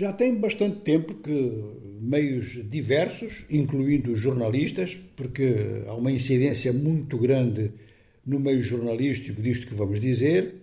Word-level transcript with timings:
Já 0.00 0.14
tem 0.14 0.34
bastante 0.34 0.78
tempo 0.78 1.12
que 1.12 1.62
meios 2.00 2.58
diversos, 2.70 3.44
incluindo 3.50 4.16
jornalistas, 4.16 4.98
porque 5.14 5.54
há 5.86 5.92
uma 5.92 6.10
incidência 6.10 6.72
muito 6.72 7.18
grande 7.18 7.70
no 8.24 8.40
meio 8.40 8.62
jornalístico 8.62 9.42
disto 9.42 9.66
que 9.66 9.74
vamos 9.74 10.00
dizer, 10.00 10.54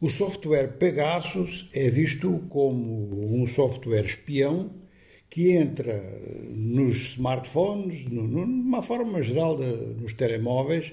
o 0.00 0.10
software 0.10 0.78
Pegasus 0.80 1.68
é 1.72 1.88
visto 1.88 2.40
como 2.48 3.40
um 3.40 3.46
software 3.46 4.04
espião 4.04 4.72
que 5.30 5.52
entra 5.52 6.02
nos 6.52 7.12
smartphones, 7.12 8.04
numa 8.06 8.82
forma 8.82 9.22
geral 9.22 9.56
de, 9.56 10.02
nos 10.02 10.12
telemóveis, 10.12 10.92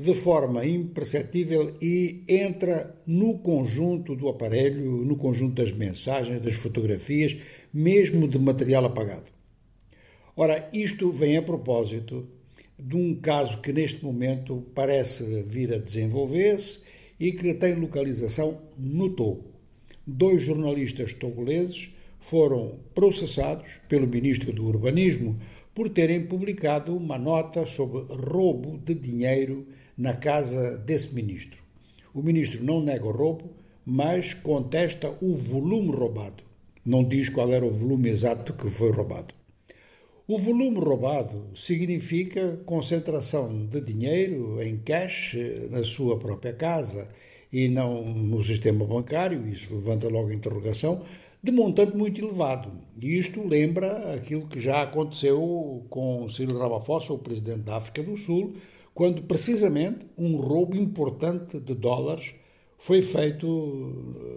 de 0.00 0.14
forma 0.14 0.64
imperceptível 0.64 1.74
e 1.80 2.24
entra 2.26 2.96
no 3.06 3.38
conjunto 3.38 4.16
do 4.16 4.28
aparelho, 4.28 5.04
no 5.04 5.14
conjunto 5.14 5.62
das 5.62 5.72
mensagens, 5.72 6.40
das 6.40 6.56
fotografias, 6.56 7.36
mesmo 7.72 8.26
de 8.26 8.38
material 8.38 8.86
apagado. 8.86 9.30
Ora, 10.34 10.70
isto 10.72 11.12
vem 11.12 11.36
a 11.36 11.42
propósito 11.42 12.26
de 12.78 12.96
um 12.96 13.14
caso 13.14 13.60
que 13.60 13.74
neste 13.74 14.02
momento 14.02 14.64
parece 14.74 15.22
vir 15.46 15.74
a 15.74 15.78
desenvolver-se 15.78 16.78
e 17.18 17.32
que 17.32 17.52
tem 17.52 17.74
localização 17.74 18.58
no 18.78 19.10
Togo. 19.10 19.50
Dois 20.06 20.42
jornalistas 20.42 21.12
togoleses 21.12 21.90
foram 22.18 22.78
processados 22.94 23.82
pelo 23.86 24.06
ministro 24.06 24.50
do 24.50 24.64
Urbanismo 24.64 25.38
por 25.74 25.90
terem 25.90 26.24
publicado 26.24 26.96
uma 26.96 27.18
nota 27.18 27.66
sobre 27.66 28.00
roubo 28.08 28.78
de 28.78 28.94
dinheiro 28.94 29.66
na 30.00 30.14
casa 30.14 30.78
desse 30.78 31.14
ministro. 31.14 31.62
O 32.14 32.22
ministro 32.22 32.64
não 32.64 32.80
nega 32.80 33.04
o 33.04 33.10
roubo, 33.10 33.50
mas 33.84 34.32
contesta 34.32 35.14
o 35.20 35.34
volume 35.34 35.94
roubado. 35.94 36.42
Não 36.86 37.04
diz 37.04 37.28
qual 37.28 37.52
era 37.52 37.66
o 37.66 37.70
volume 37.70 38.08
exato 38.08 38.54
que 38.54 38.70
foi 38.70 38.90
roubado. 38.90 39.34
O 40.26 40.38
volume 40.38 40.78
roubado 40.78 41.50
significa 41.54 42.58
concentração 42.64 43.66
de 43.66 43.78
dinheiro 43.82 44.62
em 44.62 44.78
cash 44.78 45.36
na 45.70 45.84
sua 45.84 46.18
própria 46.18 46.54
casa 46.54 47.06
e 47.52 47.68
não 47.68 48.02
no 48.02 48.42
sistema 48.42 48.86
bancário, 48.86 49.46
isso 49.46 49.74
levanta 49.74 50.08
logo 50.08 50.28
a 50.28 50.34
interrogação, 50.34 51.02
de 51.42 51.52
montante 51.52 51.94
muito 51.94 52.24
elevado. 52.24 52.72
E 53.02 53.18
isto 53.18 53.46
lembra 53.46 54.14
aquilo 54.14 54.46
que 54.46 54.60
já 54.60 54.80
aconteceu 54.80 55.84
com 55.90 56.26
Cyril 56.30 56.58
Ramaphosa, 56.58 57.12
o 57.12 57.18
presidente 57.18 57.64
da 57.64 57.76
África 57.76 58.02
do 58.02 58.16
Sul, 58.16 58.54
quando 58.94 59.22
precisamente 59.22 60.06
um 60.16 60.36
roubo 60.36 60.76
importante 60.76 61.58
de 61.60 61.74
dólares 61.74 62.34
foi 62.78 63.02
feito 63.02 63.46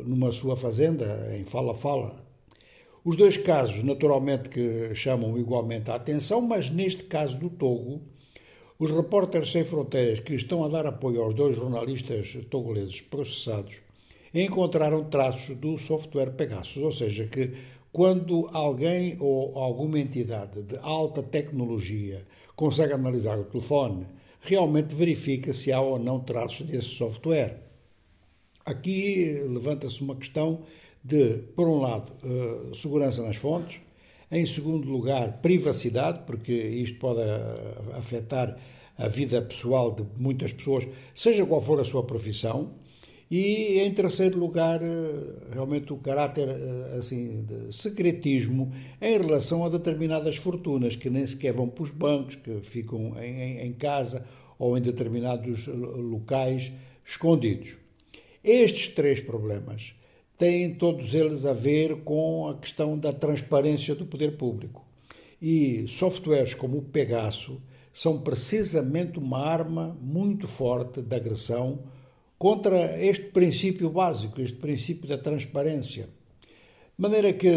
numa 0.06 0.32
sua 0.32 0.56
fazenda 0.56 1.36
em 1.36 1.46
Fala 1.46 1.76
Fala. 1.76 2.24
Os 3.06 3.18
dois 3.18 3.38
casos, 3.38 3.84
naturalmente, 3.84 4.50
que 4.50 4.94
chamam 4.96 5.38
igualmente 5.38 5.92
a 5.92 5.96
atenção, 5.96 6.42
mas 6.42 6.70
neste 6.70 7.04
caso 7.04 7.38
do 7.38 7.50
Togo, 7.50 8.02
os 8.80 8.92
repórteres 8.92 9.52
sem 9.52 9.64
fronteiras 9.64 10.20
que 10.20 10.34
estão 10.34 10.64
a 10.64 10.70
dar 10.70 10.86
apoio 10.86 11.22
aos 11.22 11.34
dois 11.34 11.56
jornalistas 11.56 12.38
togoleses 12.50 13.02
processados 13.02 13.82
encontraram 14.34 15.04
traços 15.04 15.56
do 15.58 15.78
software 15.78 16.32
Pegasus, 16.32 16.82
ou 16.82 16.92
seja, 16.92 17.28
que 17.28 17.54
quando 17.92 18.50
alguém 18.52 19.16
ou 19.20 19.58
alguma 19.58 20.00
entidade 20.00 20.64
de 20.64 20.76
alta 20.78 21.22
tecnologia 21.22 22.26
consegue 22.56 22.94
analisar 22.94 23.38
o 23.38 23.46
telefone, 23.46 24.08
realmente 24.44 24.94
verifica 24.94 25.54
se 25.54 25.72
há 25.72 25.82
ou 25.82 25.98
não 25.98 26.20
traços 26.20 26.66
desse 26.66 26.90
software. 26.90 27.62
Aqui 28.66 29.42
levanta-se 29.50 30.02
uma 30.02 30.16
questão 30.16 30.62
de, 31.04 31.40
por 31.56 31.68
um 31.68 31.80
lado, 31.80 32.14
eh, 32.24 32.76
segurança 32.76 33.22
nas 33.22 33.38
fontes, 33.38 33.82
em 34.32 34.46
segundo 34.46 34.90
lugar, 34.90 35.42
privacidade, 35.42 36.22
porque 36.26 36.54
isto 36.54 36.98
pode 36.98 37.22
eh, 37.22 37.76
afetar 37.94 38.58
a 38.98 39.08
vida 39.08 39.42
pessoal 39.42 39.92
de 39.92 40.06
muitas 40.18 40.54
pessoas, 40.54 40.88
seja 41.16 41.46
qual 41.46 41.62
for 41.62 41.80
a 41.80 41.84
sua 41.84 42.04
profissão, 42.04 42.72
e, 43.30 43.80
em 43.80 43.92
terceiro 43.92 44.38
lugar, 44.38 44.82
eh, 44.82 45.52
realmente 45.52 45.92
o 45.92 45.98
caráter 45.98 46.48
eh, 46.50 46.98
assim, 47.00 47.44
de 47.44 47.74
secretismo 47.74 48.72
em 49.02 49.18
relação 49.18 49.66
a 49.66 49.70
determinadas 49.70 50.38
fortunas 50.38 50.96
que 50.96 51.10
nem 51.10 51.26
sequer 51.26 51.54
vão 51.54 51.68
para 51.68 51.84
os 51.84 51.92
bancos, 51.92 52.36
que 52.36 52.60
ficam 52.62 53.18
em, 53.20 53.60
em 53.60 53.74
casa 53.74 54.26
ou 54.60 54.78
em 54.78 54.82
determinados 54.82 55.68
locais 55.68 56.72
escondidos. 57.06 57.76
Estes 58.44 58.90
três 58.90 59.20
problemas 59.20 59.94
têm 60.38 60.76
todos 60.76 61.14
eles 61.14 61.46
a 61.46 61.54
ver 61.54 62.04
com 62.04 62.50
a 62.50 62.58
questão 62.58 62.98
da 62.98 63.14
transparência 63.14 63.96
do 63.96 64.06
poder 64.06 64.38
público. 64.38 64.86
E 65.42 65.86
softwares 65.88 66.54
como 66.54 66.78
o 66.78 66.82
Pegasus 66.82 67.58
são 67.94 68.20
precisamente 68.20 69.20
uma 69.20 69.40
arma 69.40 69.98
muito 70.02 70.48
forte 70.48 71.02
de 71.02 71.16
agressão 71.16 71.84
contra 72.44 73.02
este 73.02 73.28
princípio 73.28 73.90
básico, 73.90 74.42
este 74.42 74.58
princípio 74.58 75.08
da 75.08 75.18
transparência. 75.18 76.10
De 76.98 77.02
maneira 77.02 77.32
que 77.32 77.50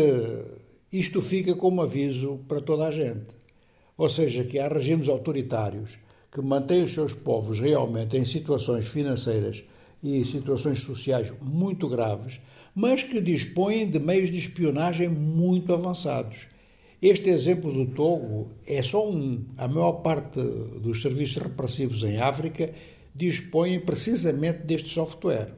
isto 0.92 1.20
fica 1.20 1.56
como 1.56 1.82
aviso 1.82 2.38
para 2.46 2.60
toda 2.60 2.86
a 2.86 2.92
gente. 2.92 3.34
Ou 3.98 4.08
seja, 4.08 4.44
que 4.44 4.60
há 4.60 4.68
regimes 4.68 5.08
autoritários 5.08 5.98
que 6.30 6.40
mantêm 6.40 6.84
os 6.84 6.92
seus 6.92 7.12
povos 7.12 7.58
realmente 7.58 8.16
em 8.16 8.24
situações 8.24 8.86
financeiras 8.86 9.64
e 10.00 10.24
situações 10.24 10.78
sociais 10.82 11.32
muito 11.42 11.88
graves, 11.88 12.40
mas 12.72 13.02
que 13.02 13.20
dispõem 13.20 13.90
de 13.90 13.98
meios 13.98 14.30
de 14.30 14.38
espionagem 14.38 15.08
muito 15.08 15.74
avançados. 15.74 16.46
Este 17.02 17.28
exemplo 17.30 17.72
do 17.72 17.86
Togo 17.86 18.52
é 18.64 18.80
só 18.84 19.10
um. 19.10 19.46
A 19.56 19.66
maior 19.66 19.94
parte 19.94 20.40
dos 20.80 21.02
serviços 21.02 21.38
repressivos 21.38 22.04
em 22.04 22.18
África 22.18 22.72
dispõem 23.16 23.80
precisamente 23.80 24.60
deste 24.66 24.90
software. 24.90 25.54